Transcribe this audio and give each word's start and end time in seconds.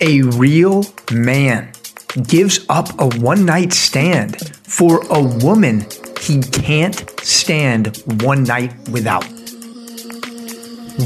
A 0.00 0.22
real 0.22 0.84
man 1.10 1.72
gives 2.28 2.64
up 2.68 2.88
a 3.00 3.08
one 3.18 3.44
night 3.44 3.72
stand 3.72 4.56
for 4.62 5.04
a 5.10 5.20
woman 5.20 5.86
he 6.20 6.40
can't 6.40 7.04
stand 7.20 7.96
one 8.22 8.44
night 8.44 8.72
without. 8.90 9.24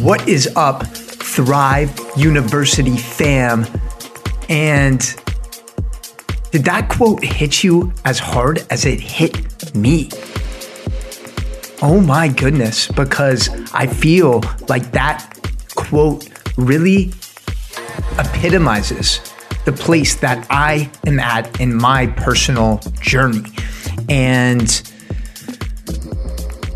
What 0.02 0.28
is 0.28 0.46
up, 0.56 0.86
Thrive 0.86 1.98
University 2.18 2.98
fam? 2.98 3.64
And 4.50 5.00
did 6.50 6.64
that 6.64 6.90
quote 6.90 7.24
hit 7.24 7.64
you 7.64 7.94
as 8.04 8.18
hard 8.18 8.66
as 8.68 8.84
it 8.84 9.00
hit 9.00 9.74
me? 9.74 10.10
Oh 11.80 11.98
my 11.98 12.28
goodness, 12.28 12.88
because 12.88 13.48
I 13.72 13.86
feel 13.86 14.42
like 14.68 14.92
that 14.92 15.38
quote 15.74 16.28
really 16.58 17.12
epitomizes 18.18 19.20
the 19.64 19.72
place 19.72 20.16
that 20.16 20.46
I 20.50 20.90
am 21.06 21.20
at 21.20 21.60
in 21.60 21.74
my 21.74 22.08
personal 22.08 22.80
journey. 23.00 23.44
And 24.08 24.68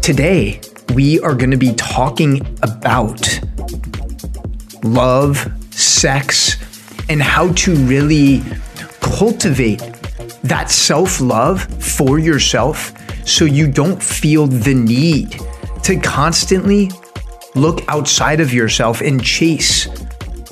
today 0.02 0.60
we 0.94 1.20
are 1.20 1.34
going 1.34 1.50
to 1.50 1.56
be 1.56 1.74
talking 1.74 2.40
about 2.62 3.40
love, 4.84 5.50
sex, 5.72 6.56
and 7.08 7.20
how 7.20 7.52
to 7.52 7.74
really 7.74 8.42
cultivate 9.00 9.82
that 10.44 10.70
self 10.70 11.20
love 11.20 11.62
for 11.82 12.18
yourself 12.18 12.92
so 13.26 13.44
you 13.44 13.66
don't 13.70 14.00
feel 14.00 14.46
the 14.46 14.74
need 14.74 15.40
to 15.82 15.98
constantly 15.98 16.90
look 17.54 17.82
outside 17.88 18.40
of 18.40 18.52
yourself 18.52 19.00
and 19.00 19.22
chase 19.24 19.88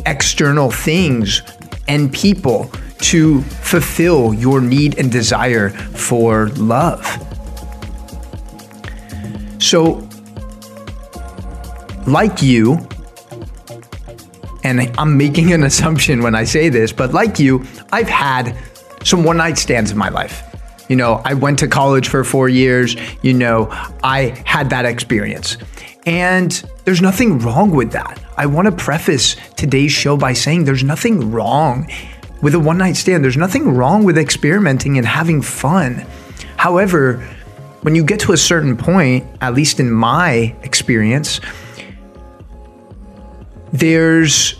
external 0.06 0.70
things 0.70 1.42
and 1.88 2.12
people 2.12 2.70
to 2.98 3.42
fulfill 3.42 4.32
your 4.32 4.60
need 4.60 4.98
and 4.98 5.12
desire 5.12 5.70
for 5.70 6.48
love. 6.50 7.04
So, 9.58 10.08
like 12.06 12.42
you, 12.42 12.86
and 14.62 14.90
I'm 14.98 15.16
making 15.16 15.52
an 15.52 15.62
assumption 15.70 16.22
when 16.22 16.34
I 16.34 16.44
say 16.44 16.68
this, 16.68 16.92
but 16.92 17.12
like 17.12 17.38
you, 17.38 17.64
I've 17.92 18.08
had 18.08 18.56
some 19.04 19.22
one 19.22 19.36
night 19.36 19.58
stands 19.58 19.90
in 19.90 19.98
my 19.98 20.08
life. 20.08 20.42
You 20.88 20.96
know, 20.96 21.20
I 21.24 21.34
went 21.34 21.58
to 21.60 21.68
college 21.68 22.08
for 22.08 22.24
four 22.24 22.48
years, 22.48 22.96
you 23.22 23.34
know, 23.34 23.68
I 24.02 24.42
had 24.44 24.70
that 24.70 24.84
experience. 24.84 25.56
And 26.06 26.50
there's 26.84 27.00
nothing 27.00 27.38
wrong 27.38 27.70
with 27.70 27.92
that. 27.92 28.20
I 28.36 28.46
want 28.46 28.66
to 28.66 28.72
preface 28.72 29.36
today's 29.56 29.92
show 29.92 30.16
by 30.16 30.32
saying 30.32 30.64
there's 30.64 30.82
nothing 30.82 31.30
wrong 31.30 31.90
with 32.42 32.54
a 32.54 32.58
one 32.58 32.78
night 32.78 32.96
stand. 32.96 33.22
There's 33.22 33.36
nothing 33.36 33.74
wrong 33.74 34.04
with 34.04 34.18
experimenting 34.18 34.98
and 34.98 35.06
having 35.06 35.40
fun. 35.40 36.04
However, 36.56 37.16
when 37.82 37.94
you 37.94 38.04
get 38.04 38.20
to 38.20 38.32
a 38.32 38.36
certain 38.36 38.76
point, 38.76 39.24
at 39.40 39.54
least 39.54 39.78
in 39.78 39.90
my 39.90 40.54
experience, 40.62 41.40
there's 43.72 44.56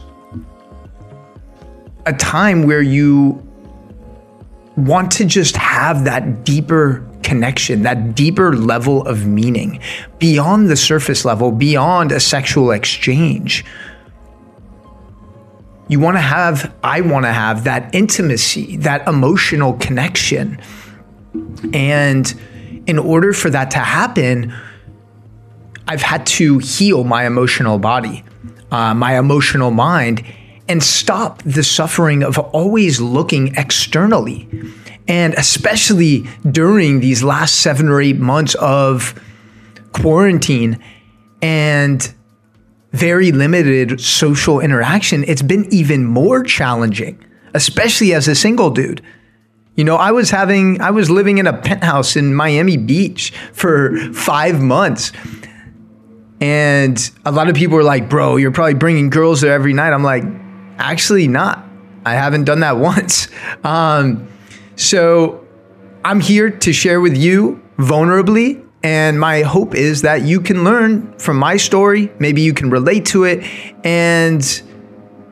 a 2.06 2.12
time 2.12 2.64
where 2.64 2.83
you 2.83 3.42
want 4.77 5.12
to 5.12 5.25
just 5.25 5.56
have 5.56 6.05
that 6.05 6.44
deeper 6.44 7.06
connection, 7.22 7.83
that 7.83 8.14
deeper 8.14 8.55
level 8.55 9.06
of 9.06 9.27
meaning 9.27 9.81
beyond 10.19 10.69
the 10.69 10.77
surface 10.77 11.25
level, 11.25 11.50
beyond 11.50 12.12
a 12.12 12.20
sexual 12.20 12.70
exchange. 12.70 13.64
You 15.89 16.00
want 16.00 16.16
to 16.16 16.20
have, 16.20 16.75
I 16.83 17.03
want 17.03 17.25
to 17.27 17.33
have 17.33 17.64
that 17.64 17.94
intimacy, 17.94 18.78
that 18.78 19.06
emotional 19.06 19.75
connection. 19.75 20.58
And 21.72 22.34
in 22.87 22.99
order 22.99 23.32
for 23.32 23.50
that 23.50 23.70
to 23.72 23.78
happen, 23.78 24.54
I've 25.87 26.03
had 26.03 26.26
to 26.26 26.59
heal 26.59 27.04
my 27.04 27.26
emotional 27.26 27.78
body, 27.78 28.25
uh, 28.70 28.94
my 28.94 29.19
emotional 29.19 29.70
mind, 29.70 30.25
and 30.69 30.82
stop 30.82 31.42
the 31.42 31.62
suffering 31.62 32.22
of 32.22 32.38
always 32.38 33.00
looking 33.00 33.54
externally. 33.56 34.48
And 35.06 35.34
especially 35.34 36.26
during 36.50 37.00
these 37.00 37.22
last 37.22 37.60
seven 37.60 37.88
or 37.88 38.00
eight 38.00 38.19
months 38.19 38.54
of 38.54 39.20
quarantine 39.92 40.82
and 41.42 42.14
very 42.92 43.32
limited 43.32 44.00
social 44.00 44.60
interaction, 44.60 45.25
it's 45.25 45.42
been 45.42 45.66
even 45.72 46.04
more 46.04 46.42
challenging, 46.42 47.22
especially 47.52 48.14
as 48.14 48.28
a 48.28 48.34
single 48.34 48.70
dude. 48.70 49.02
You 49.75 49.84
know, 49.84 49.96
I 49.96 50.12
was 50.12 50.31
having, 50.31 50.81
I 50.81 50.91
was 50.92 51.10
living 51.10 51.38
in 51.38 51.46
a 51.46 51.52
penthouse 51.52 52.16
in 52.16 52.34
Miami 52.34 52.76
Beach 52.76 53.32
for 53.52 53.96
five 54.12 54.62
months. 54.62 55.12
And 56.41 57.10
a 57.25 57.32
lot 57.32 57.48
of 57.48 57.56
people 57.56 57.76
were 57.76 57.82
like, 57.82 58.08
bro, 58.08 58.36
you're 58.36 58.52
probably 58.52 58.75
bringing 58.75 59.10
girls 59.10 59.41
there 59.41 59.52
every 59.52 59.72
night. 59.72 59.92
I'm 59.92 60.04
like, 60.04 60.25
Actually, 60.79 61.29
not. 61.29 61.65
I 62.05 62.15
haven't 62.15 62.45
done 62.45 62.61
that 62.61 62.77
once. 62.93 63.29
Um, 63.62 64.29
so 64.77 65.47
I'm 66.05 66.21
here 66.21 66.51
to 66.51 66.73
share 66.73 67.01
with 67.01 67.17
you 67.17 67.62
vulnerably. 67.79 68.62
And 68.83 69.19
my 69.19 69.41
hope 69.41 69.75
is 69.75 70.03
that 70.03 70.23
you 70.23 70.41
can 70.41 70.62
learn 70.62 71.17
from 71.19 71.39
my 71.39 71.57
story. 71.57 72.12
Maybe 72.19 72.43
you 72.43 72.53
can 72.53 72.69
relate 72.69 73.07
to 73.07 73.25
it. 73.25 73.43
And 73.83 74.45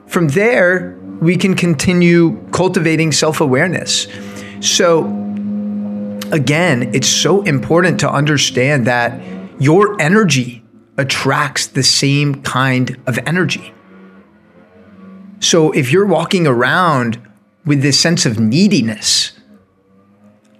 from 0.06 0.28
there, 0.28 0.98
we 1.20 1.36
can 1.36 1.54
continue 1.54 2.42
cultivating 2.50 3.12
self 3.12 3.42
awareness. 3.42 4.08
So, 4.60 5.04
again, 6.32 6.94
it's 6.94 7.08
so 7.08 7.42
important 7.42 8.00
to 8.00 8.10
understand 8.10 8.86
that 8.86 9.20
your 9.60 10.00
energy 10.00 10.64
attracts 10.96 11.66
the 11.66 11.82
same 11.82 12.42
kind 12.42 12.96
of 13.06 13.18
energy. 13.26 13.74
So 15.42 15.72
if 15.72 15.90
you're 15.90 16.06
walking 16.06 16.46
around 16.46 17.20
with 17.66 17.82
this 17.82 17.98
sense 17.98 18.24
of 18.24 18.38
neediness, 18.38 19.32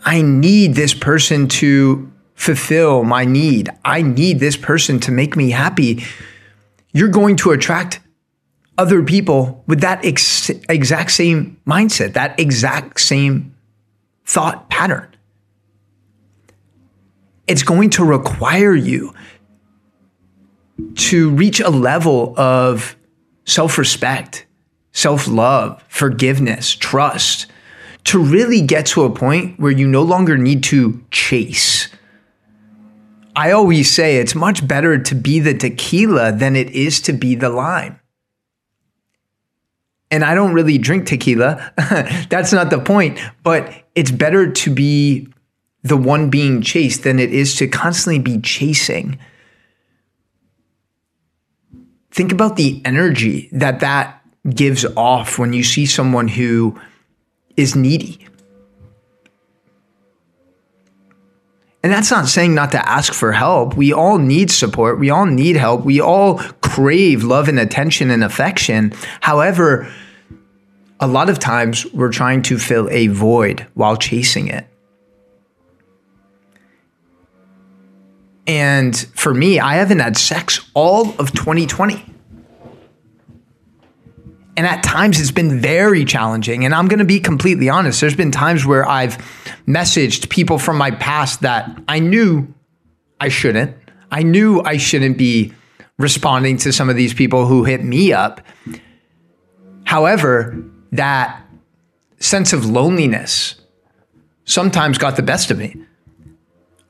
I 0.04 0.22
need 0.22 0.74
this 0.74 0.92
person 0.92 1.46
to 1.62 2.10
fulfill 2.34 3.04
my 3.04 3.24
need. 3.24 3.70
I 3.84 4.02
need 4.02 4.40
this 4.40 4.56
person 4.56 4.98
to 5.00 5.12
make 5.12 5.36
me 5.36 5.50
happy. 5.50 6.04
You're 6.92 7.10
going 7.10 7.36
to 7.36 7.52
attract 7.52 8.00
other 8.76 9.04
people 9.04 9.62
with 9.68 9.80
that 9.82 10.04
ex- 10.04 10.50
exact 10.68 11.12
same 11.12 11.60
mindset, 11.64 12.14
that 12.14 12.38
exact 12.40 13.00
same 13.00 13.54
thought 14.24 14.68
pattern. 14.68 15.08
It's 17.46 17.62
going 17.62 17.90
to 17.90 18.04
require 18.04 18.74
you 18.74 19.14
to 20.96 21.30
reach 21.30 21.60
a 21.60 21.70
level 21.70 22.34
of 22.36 22.96
self 23.44 23.78
respect 23.78 24.46
self 24.92 25.26
love, 25.26 25.82
forgiveness, 25.88 26.74
trust, 26.74 27.46
to 28.04 28.22
really 28.22 28.60
get 28.60 28.86
to 28.86 29.04
a 29.04 29.10
point 29.10 29.58
where 29.58 29.72
you 29.72 29.86
no 29.86 30.02
longer 30.02 30.36
need 30.36 30.62
to 30.64 31.04
chase. 31.10 31.88
I 33.34 33.52
always 33.52 33.94
say 33.94 34.16
it's 34.16 34.34
much 34.34 34.66
better 34.66 34.98
to 34.98 35.14
be 35.14 35.40
the 35.40 35.54
tequila 35.54 36.32
than 36.32 36.54
it 36.54 36.70
is 36.70 37.00
to 37.02 37.12
be 37.12 37.34
the 37.34 37.48
lime. 37.48 37.98
And 40.10 40.22
I 40.24 40.34
don't 40.34 40.52
really 40.52 40.76
drink 40.76 41.06
tequila. 41.06 41.72
That's 42.28 42.52
not 42.52 42.68
the 42.68 42.78
point. 42.78 43.18
But 43.42 43.72
it's 43.94 44.10
better 44.10 44.52
to 44.52 44.74
be 44.74 45.28
the 45.82 45.96
one 45.96 46.28
being 46.28 46.60
chased 46.60 47.02
than 47.02 47.18
it 47.18 47.32
is 47.32 47.56
to 47.56 47.66
constantly 47.66 48.18
be 48.18 48.38
chasing. 48.40 49.18
Think 52.10 52.30
about 52.30 52.56
the 52.56 52.82
energy 52.84 53.48
that 53.52 53.80
that 53.80 54.21
gives 54.48 54.84
off 54.96 55.38
when 55.38 55.52
you 55.52 55.62
see 55.62 55.86
someone 55.86 56.28
who 56.28 56.78
is 57.56 57.76
needy. 57.76 58.26
And 61.84 61.92
that's 61.92 62.10
not 62.10 62.28
saying 62.28 62.54
not 62.54 62.70
to 62.72 62.88
ask 62.88 63.12
for 63.12 63.32
help. 63.32 63.76
We 63.76 63.92
all 63.92 64.18
need 64.18 64.50
support. 64.50 65.00
We 65.00 65.10
all 65.10 65.26
need 65.26 65.56
help. 65.56 65.84
We 65.84 66.00
all 66.00 66.38
crave 66.60 67.24
love 67.24 67.48
and 67.48 67.58
attention 67.58 68.10
and 68.10 68.22
affection. 68.22 68.92
However, 69.20 69.92
a 71.00 71.08
lot 71.08 71.28
of 71.28 71.40
times 71.40 71.84
we're 71.92 72.12
trying 72.12 72.42
to 72.42 72.58
fill 72.58 72.88
a 72.90 73.08
void 73.08 73.66
while 73.74 73.96
chasing 73.96 74.46
it. 74.46 74.66
And 78.46 78.96
for 79.14 79.34
me, 79.34 79.58
I 79.58 79.74
haven't 79.74 80.00
had 80.00 80.16
sex 80.16 80.68
all 80.74 81.10
of 81.18 81.32
2020. 81.32 82.04
And 84.56 84.66
at 84.66 84.82
times 84.82 85.18
it's 85.18 85.30
been 85.30 85.60
very 85.60 86.04
challenging. 86.04 86.64
And 86.64 86.74
I'm 86.74 86.86
going 86.86 86.98
to 86.98 87.04
be 87.04 87.20
completely 87.20 87.68
honest. 87.68 88.00
There's 88.00 88.16
been 88.16 88.30
times 88.30 88.66
where 88.66 88.86
I've 88.86 89.16
messaged 89.66 90.28
people 90.28 90.58
from 90.58 90.76
my 90.76 90.90
past 90.90 91.40
that 91.40 91.70
I 91.88 92.00
knew 92.00 92.52
I 93.20 93.28
shouldn't. 93.28 93.76
I 94.10 94.22
knew 94.22 94.60
I 94.60 94.76
shouldn't 94.76 95.16
be 95.16 95.52
responding 95.98 96.58
to 96.58 96.72
some 96.72 96.90
of 96.90 96.96
these 96.96 97.14
people 97.14 97.46
who 97.46 97.64
hit 97.64 97.82
me 97.82 98.12
up. 98.12 98.42
However, 99.84 100.62
that 100.92 101.42
sense 102.18 102.52
of 102.52 102.66
loneliness 102.66 103.54
sometimes 104.44 104.98
got 104.98 105.16
the 105.16 105.22
best 105.22 105.50
of 105.50 105.58
me. 105.58 105.76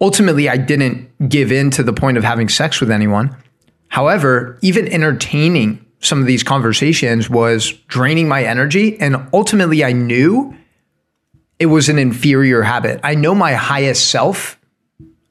Ultimately, 0.00 0.48
I 0.48 0.56
didn't 0.56 1.28
give 1.28 1.52
in 1.52 1.70
to 1.72 1.84
the 1.84 1.92
point 1.92 2.16
of 2.16 2.24
having 2.24 2.48
sex 2.48 2.80
with 2.80 2.90
anyone. 2.90 3.36
However, 3.88 4.58
even 4.62 4.88
entertaining 4.88 5.84
some 6.02 6.20
of 6.20 6.26
these 6.26 6.42
conversations 6.42 7.30
was 7.30 7.72
draining 7.86 8.28
my 8.28 8.44
energy. 8.44 9.00
And 9.00 9.28
ultimately, 9.32 9.84
I 9.84 9.92
knew 9.92 10.54
it 11.58 11.66
was 11.66 11.88
an 11.88 11.98
inferior 11.98 12.62
habit. 12.62 13.00
I 13.02 13.14
know 13.14 13.34
my 13.34 13.54
highest 13.54 14.10
self 14.10 14.58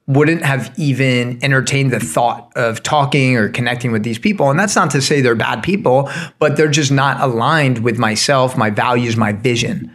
wouldn't 0.07 0.43
have 0.43 0.73
even 0.77 1.43
entertained 1.43 1.91
the 1.91 1.99
thought 1.99 2.51
of 2.55 2.83
talking 2.83 3.37
or 3.37 3.49
connecting 3.49 3.91
with 3.91 4.03
these 4.03 4.17
people. 4.17 4.49
And 4.49 4.59
that's 4.59 4.75
not 4.75 4.91
to 4.91 5.01
say 5.01 5.21
they're 5.21 5.35
bad 5.35 5.61
people, 5.61 6.09
but 6.39 6.57
they're 6.57 6.69
just 6.69 6.91
not 6.91 7.21
aligned 7.21 7.79
with 7.79 7.97
myself, 7.97 8.57
my 8.57 8.69
values, 8.69 9.15
my 9.15 9.31
vision. 9.31 9.93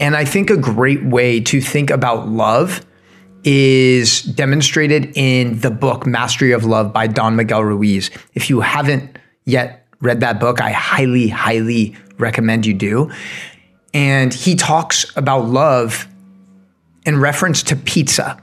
And 0.00 0.16
I 0.16 0.24
think 0.24 0.50
a 0.50 0.56
great 0.56 1.04
way 1.04 1.40
to 1.40 1.60
think 1.60 1.90
about 1.90 2.28
love 2.28 2.84
is 3.44 4.22
demonstrated 4.22 5.12
in 5.16 5.58
the 5.60 5.70
book 5.70 6.06
Mastery 6.06 6.52
of 6.52 6.64
Love 6.64 6.92
by 6.92 7.06
Don 7.06 7.36
Miguel 7.36 7.64
Ruiz. 7.64 8.10
If 8.34 8.48
you 8.48 8.60
haven't 8.60 9.18
yet 9.44 9.86
read 10.00 10.20
that 10.20 10.38
book, 10.38 10.60
I 10.60 10.72
highly, 10.72 11.28
highly 11.28 11.96
recommend 12.18 12.66
you 12.66 12.74
do. 12.74 13.10
And 13.94 14.32
he 14.32 14.54
talks 14.54 15.04
about 15.16 15.46
love 15.46 16.06
in 17.04 17.20
reference 17.20 17.62
to 17.64 17.76
pizza. 17.76 18.40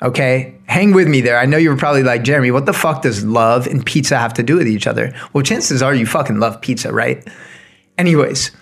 Okay, 0.00 0.54
hang 0.66 0.92
with 0.92 1.08
me 1.08 1.20
there. 1.20 1.38
I 1.38 1.46
know 1.46 1.56
you 1.56 1.70
were 1.70 1.76
probably 1.76 2.04
like, 2.04 2.22
Jeremy, 2.22 2.52
what 2.52 2.66
the 2.66 2.72
fuck 2.72 3.02
does 3.02 3.24
love 3.24 3.66
and 3.66 3.84
pizza 3.84 4.16
have 4.16 4.32
to 4.34 4.44
do 4.44 4.56
with 4.56 4.68
each 4.68 4.86
other? 4.86 5.12
Well, 5.32 5.42
chances 5.42 5.82
are 5.82 5.94
you 5.94 6.06
fucking 6.06 6.38
love 6.38 6.60
pizza, 6.60 6.92
right? 6.92 7.26
Anyways, 7.98 8.52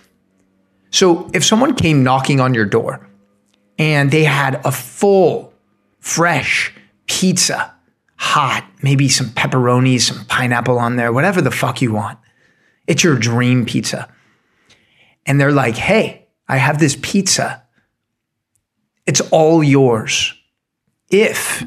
so 0.89 1.29
if 1.33 1.45
someone 1.45 1.75
came 1.75 2.03
knocking 2.03 2.39
on 2.39 2.55
your 2.55 2.65
door 2.65 3.07
and 3.77 4.09
they 4.09 4.23
had 4.23 4.59
a 4.65 4.71
full 4.71 5.53
fresh 6.07 6.73
pizza, 7.05 7.75
hot, 8.15 8.65
maybe 8.81 9.09
some 9.09 9.27
pepperoni, 9.27 9.99
some 9.99 10.23
pineapple 10.25 10.79
on 10.79 10.95
there, 10.95 11.11
whatever 11.11 11.41
the 11.41 11.51
fuck 11.51 11.81
you 11.81 11.91
want. 11.91 12.17
It's 12.87 13.03
your 13.03 13.17
dream 13.17 13.65
pizza. 13.65 14.07
And 15.25 15.39
they're 15.39 15.51
like, 15.51 15.75
hey, 15.75 16.29
I 16.47 16.57
have 16.57 16.79
this 16.79 16.97
pizza. 17.01 17.61
It's 19.05 19.19
all 19.31 19.61
yours. 19.61 20.33
If 21.09 21.65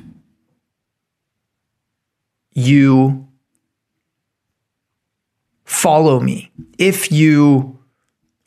you 2.55 3.29
follow 5.65 6.19
me, 6.19 6.51
if 6.79 7.13
you 7.13 7.79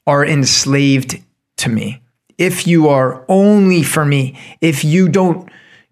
are 0.07 0.25
enslaved 0.25 1.21
to 1.57 1.69
me, 1.69 2.01
if 2.39 2.65
you 2.65 2.89
are 2.89 3.23
only 3.29 3.83
for 3.83 4.03
me, 4.03 4.39
if 4.59 4.83
you 4.83 5.07
don't 5.07 5.47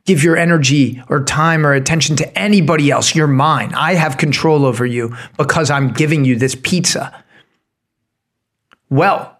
give 0.06 0.24
your 0.24 0.38
energy 0.38 1.02
or 1.10 1.24
time 1.24 1.66
or 1.66 1.74
attention 1.74 2.16
to 2.18 2.40
anybody 2.40 2.92
else. 2.92 3.16
You're 3.16 3.28
mine. 3.28 3.74
I 3.74 3.94
have 3.94 4.18
control 4.18 4.66
over 4.66 4.86
you 4.86 5.16
because 5.38 5.70
I'm 5.70 5.92
giving 5.94 6.26
you 6.26 6.36
this 6.36 6.56
pizza. 6.56 7.24
Well, 8.90 9.38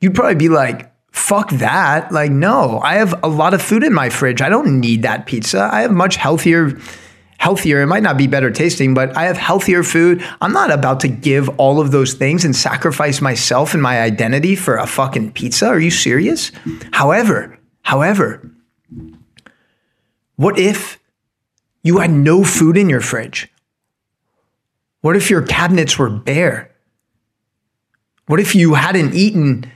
you'd 0.00 0.14
probably 0.14 0.36
be 0.36 0.48
like, 0.48 0.92
fuck 1.10 1.50
that. 1.50 2.12
Like, 2.12 2.30
no, 2.30 2.80
I 2.80 2.94
have 2.94 3.22
a 3.22 3.28
lot 3.28 3.54
of 3.54 3.60
food 3.60 3.82
in 3.82 3.92
my 3.92 4.08
fridge. 4.08 4.40
I 4.40 4.48
don't 4.48 4.80
need 4.80 5.02
that 5.02 5.26
pizza. 5.26 5.68
I 5.72 5.82
have 5.82 5.92
much 5.92 6.16
healthier 6.16 6.78
healthier. 7.38 7.80
It 7.80 7.86
might 7.86 8.02
not 8.02 8.18
be 8.18 8.26
better 8.26 8.50
tasting, 8.50 8.94
but 8.94 9.16
I 9.16 9.24
have 9.24 9.38
healthier 9.38 9.82
food. 9.82 10.24
I'm 10.40 10.52
not 10.52 10.70
about 10.70 11.00
to 11.00 11.08
give 11.08 11.48
all 11.50 11.80
of 11.80 11.92
those 11.92 12.14
things 12.14 12.44
and 12.44 12.54
sacrifice 12.54 13.20
myself 13.20 13.74
and 13.74 13.82
my 13.82 14.00
identity 14.00 14.56
for 14.56 14.76
a 14.76 14.86
fucking 14.86 15.32
pizza. 15.32 15.68
Are 15.68 15.78
you 15.78 15.90
serious? 15.90 16.52
However, 16.92 17.56
however, 17.82 18.50
what 20.38 20.56
if 20.56 21.00
you 21.82 21.98
had 21.98 22.12
no 22.12 22.44
food 22.44 22.76
in 22.76 22.88
your 22.88 23.00
fridge? 23.00 23.48
What 25.00 25.16
if 25.16 25.30
your 25.30 25.42
cabinets 25.42 25.98
were 25.98 26.08
bare? 26.08 26.70
What 28.26 28.38
if 28.38 28.54
you 28.54 28.74
hadn't 28.74 29.14
eaten 29.14 29.70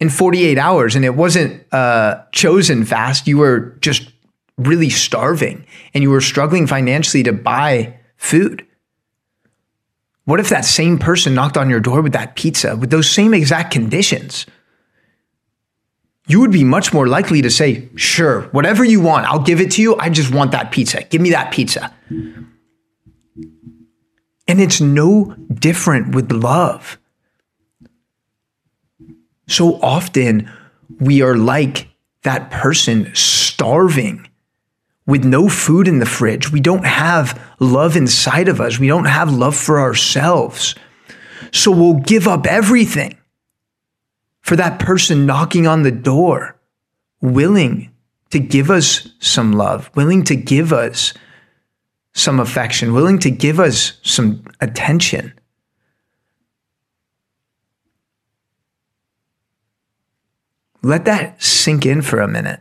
in 0.00 0.08
48 0.08 0.56
hours 0.56 0.96
and 0.96 1.04
it 1.04 1.14
wasn't 1.14 1.70
uh, 1.70 2.22
chosen 2.32 2.86
fast? 2.86 3.28
You 3.28 3.36
were 3.36 3.76
just 3.82 4.10
really 4.56 4.88
starving 4.88 5.66
and 5.92 6.02
you 6.02 6.08
were 6.08 6.22
struggling 6.22 6.66
financially 6.66 7.22
to 7.24 7.34
buy 7.34 7.98
food. 8.16 8.66
What 10.24 10.40
if 10.40 10.48
that 10.48 10.64
same 10.64 10.98
person 10.98 11.34
knocked 11.34 11.58
on 11.58 11.68
your 11.68 11.80
door 11.80 12.00
with 12.00 12.14
that 12.14 12.36
pizza 12.36 12.74
with 12.74 12.88
those 12.88 13.10
same 13.10 13.34
exact 13.34 13.70
conditions? 13.70 14.46
You 16.30 16.40
would 16.40 16.52
be 16.52 16.64
much 16.64 16.92
more 16.92 17.06
likely 17.06 17.42
to 17.42 17.50
say, 17.50 17.88
sure, 17.96 18.42
whatever 18.52 18.84
you 18.84 19.00
want, 19.00 19.26
I'll 19.26 19.42
give 19.42 19.60
it 19.60 19.72
to 19.72 19.82
you. 19.82 19.96
I 19.96 20.10
just 20.10 20.32
want 20.32 20.52
that 20.52 20.70
pizza. 20.70 21.02
Give 21.02 21.20
me 21.20 21.30
that 21.30 21.52
pizza. 21.52 21.94
And 24.48 24.60
it's 24.60 24.80
no 24.80 25.34
different 25.52 26.14
with 26.14 26.32
love. 26.32 26.98
So 29.48 29.80
often 29.80 30.50
we 31.00 31.22
are 31.22 31.36
like 31.36 31.88
that 32.22 32.50
person 32.50 33.10
starving 33.14 34.28
with 35.06 35.24
no 35.24 35.48
food 35.48 35.88
in 35.88 35.98
the 35.98 36.06
fridge. 36.06 36.52
We 36.52 36.60
don't 36.60 36.86
have 36.86 37.40
love 37.58 37.96
inside 37.96 38.48
of 38.48 38.60
us. 38.60 38.78
We 38.78 38.88
don't 38.88 39.06
have 39.06 39.32
love 39.32 39.56
for 39.56 39.80
ourselves. 39.80 40.74
So 41.52 41.70
we'll 41.70 41.94
give 41.94 42.28
up 42.28 42.46
everything 42.46 43.16
for 44.50 44.56
that 44.56 44.80
person 44.80 45.26
knocking 45.26 45.68
on 45.68 45.84
the 45.84 45.92
door, 45.92 46.56
willing 47.20 47.88
to 48.30 48.40
give 48.40 48.68
us 48.68 49.06
some 49.20 49.52
love, 49.52 49.88
willing 49.94 50.24
to 50.24 50.34
give 50.34 50.72
us 50.72 51.14
some 52.14 52.40
affection, 52.40 52.92
willing 52.92 53.20
to 53.20 53.30
give 53.30 53.60
us 53.60 54.00
some 54.02 54.42
attention. 54.60 55.32
Let 60.82 61.04
that 61.04 61.40
sink 61.40 61.86
in 61.86 62.02
for 62.02 62.20
a 62.20 62.26
minute. 62.26 62.58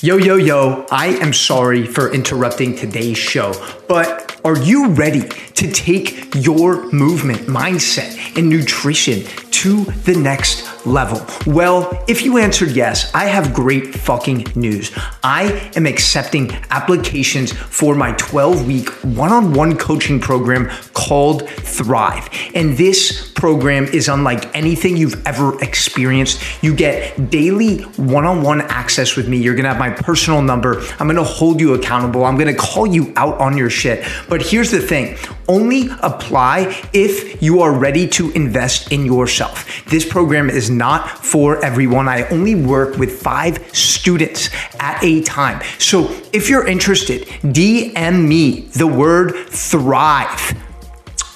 Yo, 0.00 0.16
yo, 0.16 0.34
yo, 0.34 0.86
I 0.90 1.06
am 1.22 1.32
sorry 1.32 1.86
for 1.86 2.12
interrupting 2.12 2.74
today's 2.74 3.16
show, 3.16 3.54
but 3.86 4.23
are 4.44 4.58
you 4.58 4.88
ready 4.88 5.26
to 5.54 5.72
take 5.72 6.34
your 6.34 6.92
movement, 6.92 7.40
mindset, 7.46 8.36
and 8.36 8.48
nutrition 8.48 9.22
to 9.50 9.84
the 9.84 10.14
next 10.14 10.73
level? 10.86 11.24
Well, 11.46 12.04
if 12.08 12.22
you 12.22 12.38
answered 12.38 12.70
yes, 12.70 13.12
I 13.14 13.26
have 13.26 13.54
great 13.54 13.94
fucking 13.94 14.46
news. 14.54 14.92
I 15.22 15.70
am 15.76 15.86
accepting 15.86 16.50
applications 16.70 17.52
for 17.52 17.94
my 17.94 18.12
12 18.12 18.66
week 18.66 18.88
one 19.02 19.32
on 19.32 19.52
one 19.52 19.76
coaching 19.76 20.20
program 20.20 20.68
called 20.92 21.48
Thrive. 21.48 22.28
And 22.54 22.76
this 22.76 23.32
program 23.32 23.84
is 23.86 24.08
unlike 24.08 24.54
anything 24.56 24.96
you've 24.96 25.26
ever 25.26 25.62
experienced. 25.62 26.40
You 26.62 26.74
get 26.74 27.30
daily 27.30 27.82
one 27.96 28.24
on 28.24 28.42
one 28.42 28.62
access 28.62 29.16
with 29.16 29.28
me. 29.28 29.38
You're 29.38 29.54
gonna 29.54 29.68
have 29.68 29.78
my 29.78 29.90
personal 29.90 30.40
number. 30.40 30.82
I'm 30.98 31.06
gonna 31.06 31.22
hold 31.22 31.60
you 31.60 31.74
accountable. 31.74 32.24
I'm 32.24 32.38
gonna 32.38 32.54
call 32.54 32.86
you 32.86 33.12
out 33.16 33.38
on 33.40 33.56
your 33.56 33.70
shit. 33.70 34.06
But 34.28 34.42
here's 34.42 34.70
the 34.70 34.80
thing 34.80 35.16
only 35.48 35.88
apply 36.02 36.74
if 36.92 37.42
you 37.42 37.60
are 37.60 37.72
ready 37.72 38.08
to 38.08 38.30
invest 38.30 38.92
in 38.92 39.04
yourself. 39.04 39.84
This 39.86 40.08
program 40.08 40.48
is 40.48 40.70
not 40.78 41.08
for 41.08 41.64
everyone. 41.64 42.08
I 42.08 42.26
only 42.28 42.54
work 42.54 42.96
with 42.96 43.22
five 43.22 43.74
students 43.74 44.50
at 44.78 45.02
a 45.02 45.22
time. 45.22 45.62
So 45.78 46.10
if 46.32 46.48
you're 46.48 46.66
interested, 46.66 47.22
DM 47.42 48.26
me 48.26 48.60
the 48.60 48.86
word 48.86 49.34
thrive 49.48 50.54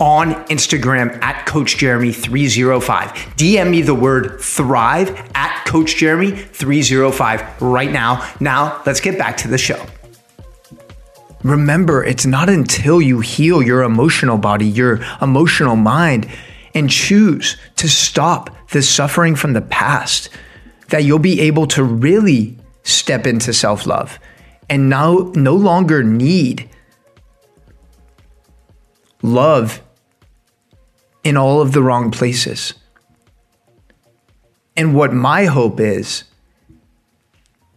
on 0.01 0.35
Instagram 0.47 1.21
at 1.23 1.45
Coach 1.47 1.77
Jeremy305. 1.77 3.09
DM 3.37 3.71
me 3.71 3.83
the 3.83 3.95
word 3.95 4.41
thrive 4.41 5.11
at 5.35 5.65
Coach 5.65 5.97
Jeremy305 5.97 7.61
right 7.61 7.91
now. 7.91 8.31
Now, 8.41 8.81
let's 8.87 9.01
get 9.01 9.19
back 9.19 9.37
to 9.39 9.49
the 9.49 9.59
show. 9.59 9.85
Remember, 11.43 12.03
it's 12.03 12.27
not 12.27 12.49
until 12.49 13.01
you 13.01 13.21
heal 13.21 13.63
your 13.63 13.83
emotional 13.83 14.39
body, 14.39 14.67
your 14.67 15.01
emotional 15.23 15.77
mind, 15.77 16.29
and 16.79 16.89
choose 16.89 17.57
to 17.75 17.89
stop 17.89 18.57
the 18.71 18.81
suffering 18.81 19.35
from 19.35 19.53
the 19.53 19.61
past 19.61 20.29
that 20.91 21.03
you'll 21.03 21.19
be 21.19 21.41
able 21.41 21.67
to 21.67 21.83
really 21.83 22.57
step 22.85 23.27
into 23.27 23.53
self 23.53 23.85
love 23.85 24.19
and 24.71 24.89
now 24.89 25.33
no 25.35 25.55
longer 25.55 26.05
need 26.05 26.71
love 29.23 29.83
in 31.25 31.37
all 31.37 31.61
of 31.61 31.73
the 31.73 31.83
wrong 31.83 32.13
places. 32.13 32.75
And 34.77 34.95
what 34.95 35.13
my 35.13 35.47
hope 35.47 35.81
is, 35.81 36.23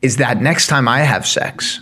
is 0.03 0.17
that 0.17 0.41
next 0.41 0.67
time 0.67 0.88
I 0.88 1.00
have 1.00 1.25
sex, 1.25 1.79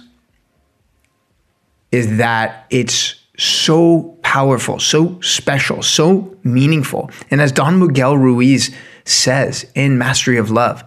is 1.92 2.18
that 2.18 2.66
it's 2.70 3.19
so 3.40 4.18
powerful, 4.22 4.80
so 4.80 5.20
special, 5.22 5.82
so 5.82 6.38
meaningful. 6.44 7.10
And 7.32 7.42
as 7.42 7.52
Don 7.52 7.80
Miguel 7.80 8.18
Ruiz 8.18 8.70
says 9.06 9.66
in 9.76 9.98
Mastery 9.98 10.38
of 10.38 10.52
Love, 10.52 10.84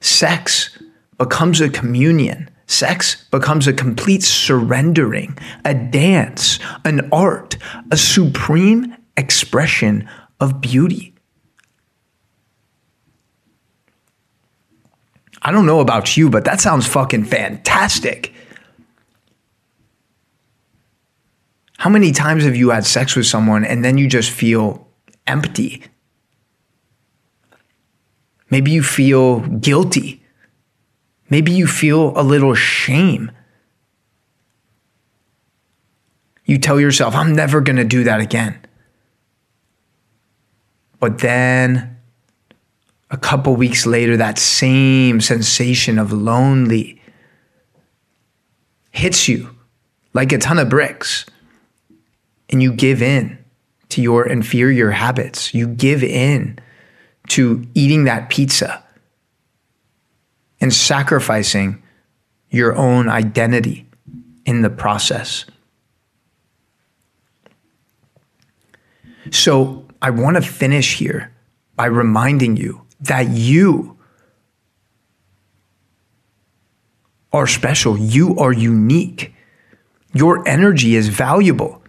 sex 0.00 0.78
becomes 1.18 1.60
a 1.60 1.68
communion. 1.68 2.48
Sex 2.66 3.26
becomes 3.30 3.66
a 3.66 3.72
complete 3.72 4.22
surrendering, 4.22 5.36
a 5.64 5.74
dance, 5.74 6.58
an 6.84 7.08
art, 7.12 7.56
a 7.90 7.96
supreme 7.96 8.96
expression 9.16 10.08
of 10.40 10.60
beauty. 10.60 11.14
I 15.42 15.50
don't 15.50 15.66
know 15.66 15.80
about 15.80 16.16
you, 16.16 16.30
but 16.30 16.44
that 16.44 16.60
sounds 16.60 16.86
fucking 16.86 17.24
fantastic. 17.24 18.32
How 21.82 21.90
many 21.90 22.12
times 22.12 22.44
have 22.44 22.54
you 22.54 22.70
had 22.70 22.86
sex 22.86 23.16
with 23.16 23.26
someone 23.26 23.64
and 23.64 23.84
then 23.84 23.98
you 23.98 24.06
just 24.06 24.30
feel 24.30 24.86
empty? 25.26 25.82
Maybe 28.50 28.70
you 28.70 28.84
feel 28.84 29.40
guilty. 29.40 30.24
Maybe 31.28 31.50
you 31.50 31.66
feel 31.66 32.12
a 32.16 32.22
little 32.22 32.54
shame. 32.54 33.32
You 36.44 36.56
tell 36.56 36.78
yourself, 36.78 37.16
I'm 37.16 37.34
never 37.34 37.60
going 37.60 37.78
to 37.78 37.84
do 37.84 38.04
that 38.04 38.20
again. 38.20 38.60
But 41.00 41.18
then 41.18 41.96
a 43.10 43.16
couple 43.16 43.56
weeks 43.56 43.86
later, 43.86 44.16
that 44.18 44.38
same 44.38 45.20
sensation 45.20 45.98
of 45.98 46.12
lonely 46.12 47.02
hits 48.92 49.26
you 49.26 49.50
like 50.12 50.30
a 50.30 50.38
ton 50.38 50.60
of 50.60 50.68
bricks 50.68 51.26
and 52.52 52.62
you 52.62 52.72
give 52.72 53.02
in 53.02 53.42
to 53.88 54.02
your 54.02 54.26
inferior 54.26 54.90
habits. 54.90 55.52
You 55.54 55.66
give 55.66 56.04
in 56.04 56.58
to 57.28 57.66
eating 57.74 58.04
that 58.04 58.28
pizza 58.28 58.84
and 60.60 60.72
sacrificing 60.72 61.82
your 62.50 62.76
own 62.76 63.08
identity 63.08 63.86
in 64.44 64.62
the 64.62 64.70
process. 64.70 65.46
So, 69.30 69.86
I 70.02 70.10
want 70.10 70.36
to 70.36 70.42
finish 70.42 70.98
here 70.98 71.32
by 71.76 71.86
reminding 71.86 72.56
you 72.56 72.82
that 73.00 73.28
you 73.28 73.96
are 77.32 77.46
special, 77.46 77.96
you 77.96 78.36
are 78.36 78.52
unique, 78.52 79.32
your 80.12 80.46
energy 80.46 80.96
is 80.96 81.08
valuable. 81.08 81.81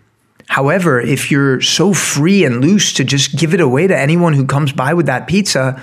However, 0.54 1.02
if 1.02 1.32
you're 1.32 1.62
so 1.62 1.94
free 1.94 2.46
and 2.46 2.62
loose 2.62 2.94
to 2.94 3.04
just 3.04 3.36
give 3.36 3.56
it 3.56 3.60
away 3.60 3.88
to 3.88 3.98
anyone 3.98 4.34
who 4.34 4.46
comes 4.46 4.72
by 4.72 4.94
with 4.94 5.08
that 5.08 5.26
pizza, 5.26 5.82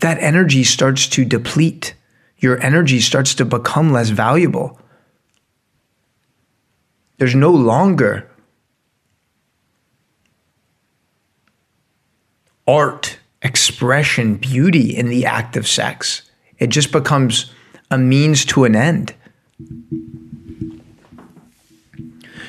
that 0.00 0.18
energy 0.18 0.62
starts 0.62 1.08
to 1.08 1.24
deplete. 1.24 1.94
Your 2.36 2.60
energy 2.62 3.00
starts 3.00 3.34
to 3.36 3.46
become 3.46 3.90
less 3.90 4.10
valuable. 4.10 4.78
There's 7.16 7.34
no 7.34 7.50
longer 7.50 8.30
art, 12.66 13.18
expression, 13.40 14.36
beauty 14.36 14.94
in 14.94 15.08
the 15.08 15.24
act 15.24 15.56
of 15.56 15.66
sex. 15.66 16.30
It 16.58 16.66
just 16.66 16.92
becomes 16.92 17.50
a 17.90 17.96
means 17.96 18.44
to 18.52 18.64
an 18.64 18.76
end. 18.76 19.14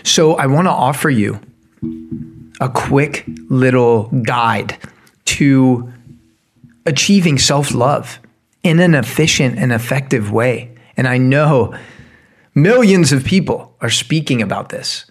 So 0.10 0.34
I 0.34 0.48
want 0.48 0.66
to 0.66 0.72
offer 0.72 1.08
you 1.12 1.39
a 2.60 2.68
quick 2.68 3.25
little 3.48 4.06
guide 4.24 4.75
to 5.25 5.94
achieving 6.88 7.38
self 7.38 7.75
love 7.75 8.20
in 8.63 8.80
an 8.80 8.96
efficient 8.96 9.60
and 9.60 9.72
effective 9.72 10.32
way. 10.32 10.75
And 10.98 11.08
I 11.08 11.20
know 11.20 11.75
millions 12.56 13.12
of 13.12 13.24
people 13.24 13.75
are 13.82 13.92
speaking 13.92 14.42
about 14.42 14.70
this. 14.70 15.06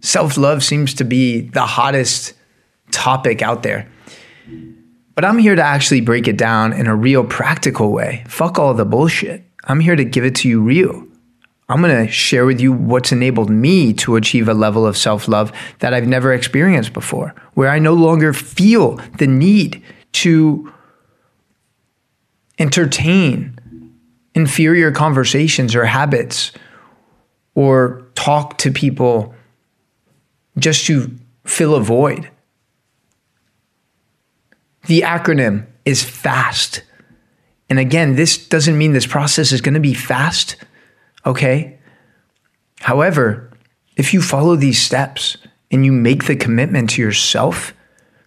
Self 0.00 0.36
love 0.36 0.64
seems 0.64 0.94
to 0.94 1.04
be 1.04 1.42
the 1.42 1.64
hottest 1.64 2.32
topic 2.90 3.42
out 3.42 3.62
there. 3.62 3.88
But 5.14 5.24
I'm 5.24 5.38
here 5.38 5.54
to 5.54 5.62
actually 5.62 6.00
break 6.00 6.26
it 6.26 6.36
down 6.36 6.72
in 6.72 6.88
a 6.88 6.96
real 6.96 7.22
practical 7.22 7.92
way. 7.92 8.24
Fuck 8.26 8.58
all 8.58 8.74
the 8.74 8.84
bullshit. 8.84 9.44
I'm 9.62 9.78
here 9.78 9.94
to 9.94 10.04
give 10.04 10.24
it 10.24 10.34
to 10.36 10.48
you 10.48 10.60
real. 10.60 11.06
I'm 11.70 11.80
going 11.80 12.04
to 12.04 12.12
share 12.12 12.46
with 12.46 12.60
you 12.60 12.72
what's 12.72 13.12
enabled 13.12 13.48
me 13.48 13.92
to 13.92 14.16
achieve 14.16 14.48
a 14.48 14.54
level 14.54 14.84
of 14.84 14.96
self 14.96 15.28
love 15.28 15.52
that 15.78 15.94
I've 15.94 16.08
never 16.08 16.32
experienced 16.32 16.92
before, 16.92 17.32
where 17.54 17.70
I 17.70 17.78
no 17.78 17.94
longer 17.94 18.32
feel 18.32 18.96
the 19.18 19.28
need 19.28 19.80
to 20.14 20.72
entertain 22.58 23.56
inferior 24.34 24.90
conversations 24.90 25.76
or 25.76 25.84
habits 25.84 26.50
or 27.54 28.04
talk 28.16 28.58
to 28.58 28.72
people 28.72 29.32
just 30.58 30.86
to 30.86 31.16
fill 31.44 31.76
a 31.76 31.80
void. 31.80 32.28
The 34.86 35.02
acronym 35.02 35.66
is 35.84 36.02
FAST. 36.02 36.82
And 37.68 37.78
again, 37.78 38.16
this 38.16 38.48
doesn't 38.48 38.76
mean 38.76 38.92
this 38.92 39.06
process 39.06 39.52
is 39.52 39.60
going 39.60 39.74
to 39.74 39.80
be 39.80 39.94
fast 39.94 40.56
Okay? 41.26 41.78
However, 42.80 43.50
if 43.96 44.14
you 44.14 44.22
follow 44.22 44.56
these 44.56 44.80
steps 44.80 45.36
and 45.70 45.84
you 45.84 45.92
make 45.92 46.24
the 46.24 46.36
commitment 46.36 46.90
to 46.90 47.02
yourself, 47.02 47.74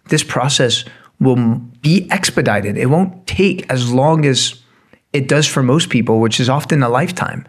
this 0.08 0.22
process 0.22 0.84
will 1.20 1.36
be 1.82 2.08
expedited. 2.10 2.76
It 2.76 2.86
won't 2.86 3.26
take 3.26 3.68
as 3.70 3.92
long 3.92 4.24
as 4.24 4.62
it 5.12 5.28
does 5.28 5.46
for 5.46 5.62
most 5.62 5.90
people, 5.90 6.20
which 6.20 6.40
is 6.40 6.48
often 6.48 6.82
a 6.82 6.88
lifetime. 6.88 7.46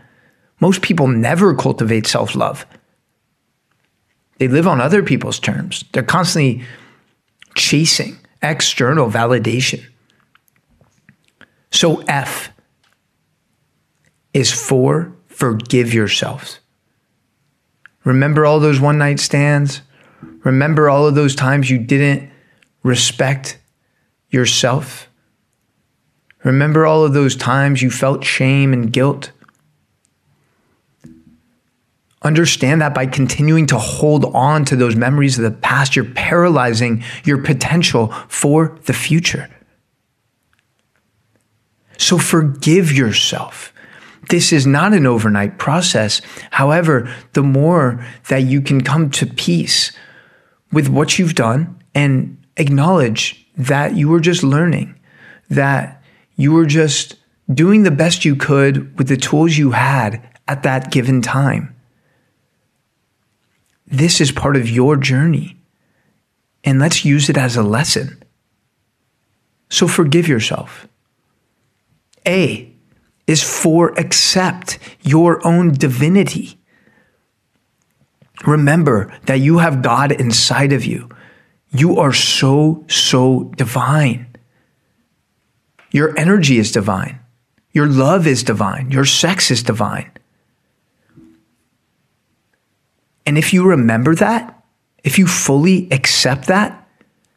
Most 0.59 0.81
people 0.81 1.07
never 1.07 1.53
cultivate 1.53 2.07
self 2.07 2.35
love. 2.35 2.65
They 4.37 4.47
live 4.47 4.67
on 4.67 4.81
other 4.81 5.03
people's 5.03 5.39
terms. 5.39 5.85
They're 5.91 6.03
constantly 6.03 6.63
chasing 7.55 8.17
external 8.41 9.09
validation. 9.09 9.83
So, 11.71 12.01
F 12.07 12.51
is 14.33 14.51
for 14.51 15.13
forgive 15.35 15.93
yourselves. 15.93 16.59
Remember 18.05 18.45
all 18.45 18.61
those 18.61 18.79
one 18.79 18.97
night 18.97 19.19
stands? 19.19 19.81
Remember 20.45 20.89
all 20.89 21.05
of 21.05 21.15
those 21.15 21.35
times 21.35 21.69
you 21.69 21.77
didn't 21.77 22.31
respect 22.83 23.59
yourself? 24.29 25.09
Remember 26.43 26.85
all 26.85 27.03
of 27.03 27.13
those 27.13 27.35
times 27.35 27.81
you 27.81 27.91
felt 27.91 28.23
shame 28.23 28.71
and 28.71 28.93
guilt? 28.93 29.31
Understand 32.21 32.81
that 32.81 32.95
by 32.95 33.05
continuing 33.05 33.67
to 33.67 33.77
hold 33.77 34.25
on 34.33 34.63
to 34.65 34.77
those 34.77 34.95
memories 34.95 35.37
of 35.37 35.43
the 35.43 35.51
past, 35.51 35.97
you're 35.97 36.05
paralyzing 36.05 37.03
your 37.25 37.39
potential 37.39 38.07
for 38.29 38.79
the 38.85 38.93
future. 38.93 39.49
So 41.97 42.17
forgive 42.17 42.93
yourself. 42.93 43.73
This 44.29 44.51
is 44.51 44.65
not 44.65 44.93
an 44.93 45.05
overnight 45.05 45.57
process. 45.57 46.21
However, 46.51 47.13
the 47.33 47.43
more 47.43 48.05
that 48.29 48.43
you 48.43 48.61
can 48.61 48.81
come 48.81 49.09
to 49.11 49.25
peace 49.25 49.91
with 50.71 50.89
what 50.89 51.19
you've 51.19 51.35
done 51.35 51.83
and 51.93 52.37
acknowledge 52.57 53.45
that 53.57 53.95
you 53.95 54.09
were 54.09 54.19
just 54.19 54.43
learning, 54.43 54.99
that 55.49 56.01
you 56.35 56.51
were 56.51 56.65
just 56.65 57.15
doing 57.53 57.83
the 57.83 57.91
best 57.91 58.25
you 58.25 58.35
could 58.35 58.97
with 58.97 59.07
the 59.07 59.17
tools 59.17 59.57
you 59.57 59.71
had 59.71 60.21
at 60.47 60.63
that 60.63 60.91
given 60.91 61.21
time. 61.21 61.75
This 63.87 64.19
is 64.19 64.31
part 64.31 64.55
of 64.55 64.69
your 64.69 64.97
journey. 64.97 65.57
And 66.63 66.79
let's 66.79 67.05
use 67.05 67.29
it 67.29 67.37
as 67.37 67.55
a 67.55 67.63
lesson. 67.63 68.23
So 69.69 69.87
forgive 69.87 70.27
yourself. 70.27 70.87
A, 72.27 72.74
is 73.27 73.41
for 73.43 73.89
accept 73.97 74.77
your 75.01 75.45
own 75.45 75.71
divinity. 75.71 76.59
Remember 78.45 79.11
that 79.25 79.39
you 79.39 79.59
have 79.59 79.81
God 79.81 80.11
inside 80.11 80.71
of 80.71 80.85
you. 80.85 81.09
You 81.71 81.97
are 81.97 82.13
so, 82.13 82.85
so 82.87 83.51
divine. 83.57 84.27
Your 85.91 86.17
energy 86.17 86.57
is 86.57 86.71
divine. 86.71 87.19
Your 87.71 87.87
love 87.87 88.27
is 88.27 88.43
divine. 88.43 88.91
Your 88.91 89.05
sex 89.05 89.49
is 89.49 89.63
divine. 89.63 90.11
And 93.25 93.37
if 93.37 93.53
you 93.53 93.65
remember 93.65 94.13
that, 94.15 94.63
if 95.03 95.17
you 95.17 95.27
fully 95.27 95.87
accept 95.91 96.47
that, 96.47 96.87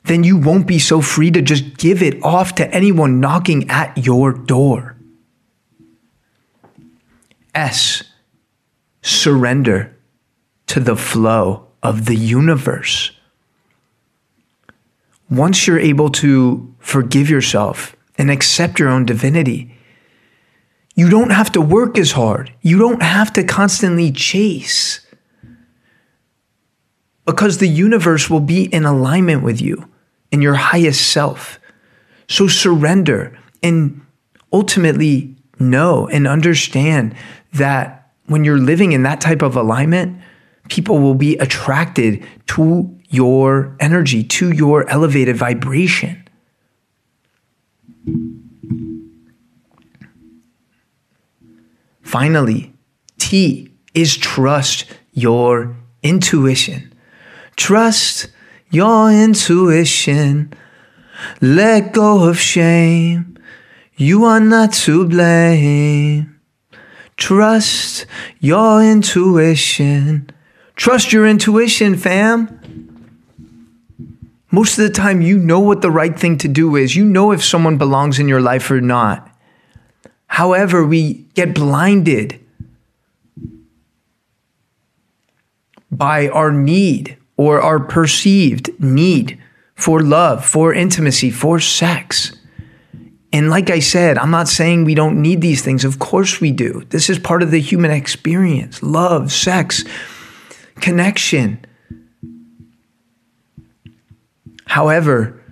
then 0.05 0.25
you 0.25 0.37
won't 0.37 0.67
be 0.67 0.79
so 0.79 1.01
free 1.01 1.31
to 1.31 1.43
just 1.43 1.77
give 1.77 2.03
it 2.03 2.23
off 2.23 2.55
to 2.57 2.71
anyone 2.75 3.21
knocking 3.21 3.69
at 3.71 3.97
your 3.97 4.33
door. 4.33 4.98
S, 7.55 8.03
surrender 9.03 9.97
to 10.67 10.81
the 10.81 10.97
flow 10.97 11.67
of 11.83 12.07
the 12.07 12.17
universe. 12.17 13.13
Once 15.31 15.67
you're 15.67 15.79
able 15.79 16.11
to 16.11 16.75
forgive 16.79 17.29
yourself 17.29 17.95
and 18.17 18.31
accept 18.31 18.79
your 18.79 18.89
own 18.89 19.05
divinity, 19.05 19.75
you 20.95 21.09
don't 21.09 21.31
have 21.31 21.53
to 21.53 21.61
work 21.61 21.97
as 21.97 22.13
hard. 22.13 22.53
You 22.61 22.79
don't 22.79 23.03
have 23.03 23.33
to 23.35 23.45
constantly 23.45 24.11
chase 24.11 25.01
because 27.25 27.59
the 27.59 27.69
universe 27.69 28.29
will 28.31 28.41
be 28.41 28.65
in 28.65 28.85
alignment 28.85 29.43
with 29.43 29.61
you 29.61 29.89
and 30.33 30.43
your 30.43 30.55
highest 30.55 31.11
self. 31.11 31.61
So 32.27 32.49
surrender 32.49 33.39
and 33.63 34.01
ultimately 34.53 35.37
know 35.61 36.09
and 36.09 36.27
understand 36.27 37.15
that 37.53 38.11
when 38.27 38.45
you're 38.45 38.59
living 38.59 38.93
in 38.93 39.03
that 39.03 39.21
type 39.21 39.43
of 39.43 39.57
alignment, 39.57 40.21
people 40.69 40.99
will 40.99 41.15
be 41.15 41.37
attracted 41.39 42.25
to 42.47 42.95
your 43.09 43.77
energy, 43.81 44.23
to 44.23 44.53
your 44.53 44.89
elevated 44.91 45.37
vibration. 45.37 46.29
Finally, 52.03 52.73
T 53.19 53.71
is 53.95 54.17
trust 54.17 54.85
your 55.13 55.77
intuition. 56.03 56.93
Trust 57.57 58.29
your 58.71 59.11
intuition. 59.11 60.53
Let 61.41 61.93
go 61.93 62.29
of 62.29 62.39
shame. 62.39 63.37
You 63.97 64.25
are 64.25 64.41
not 64.41 64.73
to 64.85 65.07
blame. 65.07 66.38
Trust 67.19 68.07
your 68.39 68.83
intuition. 68.83 70.31
Trust 70.77 71.13
your 71.13 71.27
intuition, 71.27 71.97
fam. 71.97 72.55
Most 74.53 74.79
of 74.79 74.85
the 74.85 74.93
time, 74.93 75.21
you 75.21 75.37
know 75.37 75.59
what 75.59 75.83
the 75.83 75.91
right 75.91 76.19
thing 76.19 76.39
to 76.39 76.49
do 76.49 76.77
is. 76.77 76.95
You 76.97 77.05
know 77.05 77.33
if 77.33 77.45
someone 77.45 77.77
belongs 77.77 78.19
in 78.19 78.29
your 78.29 78.41
life 78.41 78.71
or 78.71 78.81
not. 78.81 79.29
However, 80.29 80.87
we 80.87 81.27
get 81.35 81.55
blinded 81.55 82.39
by 85.91 86.29
our 86.29 86.53
need 86.53 87.17
or 87.37 87.61
our 87.61 87.81
perceived 87.81 88.71
need 88.79 89.39
for 89.75 90.01
love, 90.01 90.45
for 90.45 90.73
intimacy, 90.73 91.31
for 91.31 91.59
sex. 91.59 92.38
And 93.33 93.51
like 93.51 93.69
I 93.71 93.81
said, 93.81 94.17
I'm 94.17 94.31
not 94.31 94.49
saying 94.49 94.85
we 94.85 94.95
don't 94.95 95.21
need 95.21 95.41
these 95.41 95.63
things. 95.63 95.85
Of 95.85 95.99
course 95.99 96.41
we 96.41 96.51
do. 96.51 96.85
This 96.89 97.11
is 97.11 97.19
part 97.19 97.43
of 97.43 97.51
the 97.51 97.61
human 97.61 97.91
experience 97.91 98.83
love, 98.83 99.31
sex, 99.33 99.85
connection. 100.77 101.65
However, 104.67 105.43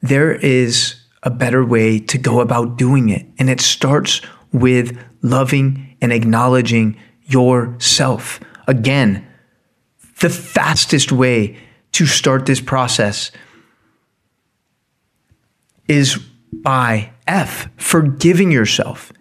there 0.00 0.32
is 0.32 0.96
a 1.22 1.30
better 1.30 1.64
way 1.64 1.98
to 1.98 2.18
go 2.18 2.40
about 2.40 2.76
doing 2.78 3.08
it. 3.08 3.26
And 3.38 3.50
it 3.50 3.60
starts 3.60 4.20
with 4.52 4.98
loving 5.22 5.96
and 6.00 6.12
acknowledging 6.12 6.96
yourself. 7.26 8.40
Again, 8.66 9.26
the 10.20 10.30
fastest 10.30 11.12
way 11.12 11.58
to 11.92 12.06
start 12.06 12.46
this 12.46 12.60
process 12.60 13.30
is 15.88 16.18
by 16.62 17.12
F, 17.26 17.68
forgiving 17.76 18.50
yourself. 18.50 19.12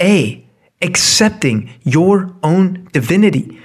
A, 0.00 0.46
accepting 0.80 1.70
your 1.82 2.34
own 2.42 2.88
divinity. 2.92 3.60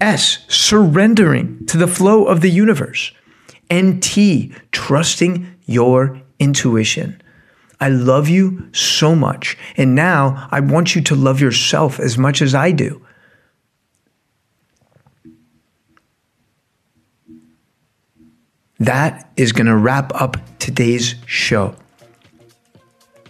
S, 0.00 0.44
surrendering 0.48 1.66
to 1.66 1.76
the 1.76 1.86
flow 1.86 2.24
of 2.24 2.40
the 2.40 2.50
universe. 2.50 3.12
And 3.70 4.02
T, 4.02 4.52
trusting 4.72 5.46
your 5.66 6.20
intuition. 6.38 7.20
I 7.80 7.90
love 7.90 8.28
you 8.28 8.68
so 8.72 9.14
much. 9.14 9.56
And 9.76 9.94
now 9.94 10.48
I 10.50 10.60
want 10.60 10.96
you 10.96 11.02
to 11.02 11.14
love 11.14 11.40
yourself 11.40 12.00
as 12.00 12.18
much 12.18 12.42
as 12.42 12.54
I 12.54 12.72
do. 12.72 13.04
That 18.80 19.30
is 19.36 19.52
going 19.52 19.66
to 19.66 19.76
wrap 19.76 20.12
up 20.14 20.36
today's 20.58 21.16
show. 21.26 21.74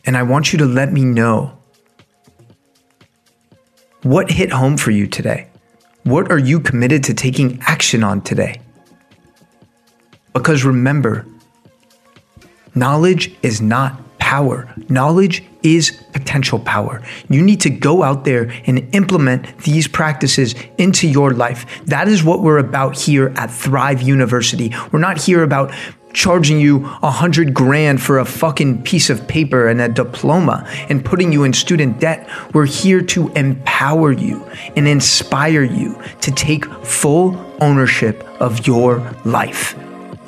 And 0.08 0.16
I 0.16 0.22
want 0.22 0.54
you 0.54 0.58
to 0.60 0.64
let 0.64 0.90
me 0.90 1.04
know 1.04 1.52
what 4.04 4.30
hit 4.30 4.50
home 4.50 4.78
for 4.78 4.90
you 4.90 5.06
today. 5.06 5.50
What 6.04 6.32
are 6.32 6.38
you 6.38 6.60
committed 6.60 7.04
to 7.04 7.12
taking 7.12 7.58
action 7.66 8.02
on 8.02 8.22
today? 8.22 8.62
Because 10.32 10.64
remember, 10.64 11.26
knowledge 12.74 13.36
is 13.42 13.60
not 13.60 14.00
power. 14.18 14.72
Knowledge 14.88 15.42
is 15.62 16.02
potential 16.12 16.58
power. 16.58 17.02
You 17.28 17.42
need 17.42 17.60
to 17.62 17.70
go 17.70 18.02
out 18.02 18.24
there 18.24 18.50
and 18.66 18.88
implement 18.94 19.58
these 19.58 19.88
practices 19.88 20.54
into 20.78 21.06
your 21.06 21.32
life. 21.32 21.84
That 21.84 22.08
is 22.08 22.24
what 22.24 22.40
we're 22.40 22.58
about 22.58 22.96
here 22.96 23.32
at 23.36 23.50
Thrive 23.50 24.00
University. 24.00 24.74
We're 24.90 25.00
not 25.00 25.18
here 25.18 25.42
about 25.42 25.74
charging 26.12 26.60
you 26.60 26.84
a 27.02 27.10
hundred 27.10 27.54
grand 27.54 28.02
for 28.02 28.18
a 28.18 28.24
fucking 28.24 28.82
piece 28.82 29.10
of 29.10 29.26
paper 29.28 29.68
and 29.68 29.80
a 29.80 29.88
diploma 29.88 30.66
and 30.88 31.04
putting 31.04 31.32
you 31.32 31.44
in 31.44 31.52
student 31.52 32.00
debt. 32.00 32.28
We're 32.54 32.66
here 32.66 33.02
to 33.02 33.28
empower 33.30 34.12
you 34.12 34.44
and 34.76 34.88
inspire 34.88 35.62
you 35.62 36.00
to 36.22 36.30
take 36.30 36.64
full 36.84 37.36
ownership 37.60 38.22
of 38.40 38.66
your 38.66 38.98
life. 39.24 39.76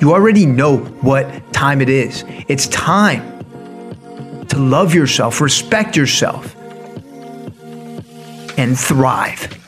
You 0.01 0.13
already 0.13 0.47
know 0.47 0.79
what 1.03 1.53
time 1.53 1.81
it 1.81 1.89
is. 1.89 2.25
It's 2.49 2.69
time 2.69 3.27
to 4.47 4.59
love 4.59 4.95
yourself, 4.95 5.41
respect 5.41 5.97
yourself, 5.97 6.57
and 8.59 8.79
thrive. 8.79 9.60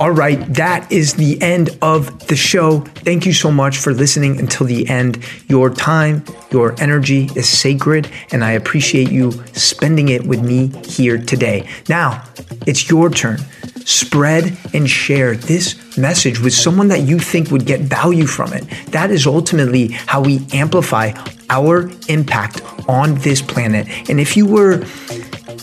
All 0.00 0.12
right, 0.12 0.38
that 0.54 0.92
is 0.92 1.14
the 1.14 1.42
end 1.42 1.70
of 1.82 2.28
the 2.28 2.36
show. 2.36 2.82
Thank 3.02 3.26
you 3.26 3.32
so 3.32 3.50
much 3.50 3.78
for 3.78 3.92
listening 3.92 4.38
until 4.38 4.64
the 4.64 4.88
end. 4.88 5.24
Your 5.48 5.70
time, 5.70 6.24
your 6.52 6.80
energy 6.80 7.28
is 7.34 7.48
sacred, 7.48 8.08
and 8.30 8.44
I 8.44 8.52
appreciate 8.52 9.10
you 9.10 9.32
spending 9.54 10.10
it 10.10 10.24
with 10.24 10.40
me 10.40 10.68
here 10.86 11.18
today. 11.18 11.68
Now, 11.88 12.22
it's 12.64 12.88
your 12.88 13.10
turn. 13.10 13.38
Spread 13.84 14.56
and 14.72 14.88
share 14.88 15.34
this 15.34 15.98
message 15.98 16.38
with 16.38 16.54
someone 16.54 16.86
that 16.88 17.00
you 17.00 17.18
think 17.18 17.50
would 17.50 17.66
get 17.66 17.80
value 17.80 18.26
from 18.26 18.52
it. 18.52 18.68
That 18.92 19.10
is 19.10 19.26
ultimately 19.26 19.88
how 19.88 20.20
we 20.20 20.46
amplify 20.52 21.10
our 21.50 21.90
impact 22.08 22.62
on 22.88 23.16
this 23.16 23.42
planet. 23.42 23.88
And 24.08 24.20
if 24.20 24.36
you 24.36 24.46
were 24.46 24.84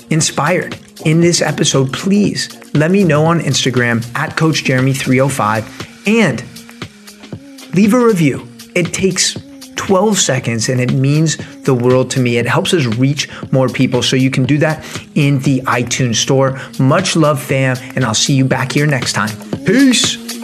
inspired 0.10 0.78
in 1.06 1.22
this 1.22 1.42
episode, 1.42 1.94
please 1.94 2.65
let 2.76 2.92
me 2.92 3.04
know 3.04 3.26
on 3.26 3.40
Instagram 3.40 4.06
at 4.16 4.36
Coach 4.36 4.64
Jeremy305 4.66 6.08
and 6.08 6.44
leave 7.74 7.94
a 7.94 8.06
review. 8.06 8.48
It 8.76 8.94
takes 8.94 9.38
12 9.76 10.18
seconds 10.18 10.70
and 10.70 10.82
it 10.82 10.94
means 10.94 11.38
the 11.64 11.74
world 11.74 12.12
to 12.12 12.20
me. 12.20 12.38
It 12.38 12.46
helps 12.46 12.74
us 12.74 12.86
reach 12.86 13.30
more 13.52 13.70
people. 13.70 14.02
So 14.04 14.16
you 14.16 14.30
can 14.30 14.44
do 14.44 14.58
that 14.60 14.84
in 15.16 15.40
the 15.40 15.62
iTunes 15.62 16.16
store. 16.16 16.60
Much 16.80 17.16
love, 17.16 17.42
fam, 17.42 17.78
and 17.96 18.04
I'll 18.04 18.14
see 18.14 18.34
you 18.34 18.46
back 18.46 18.74
here 18.74 18.88
next 18.88 19.14
time. 19.14 19.30
Peace. 19.66 20.44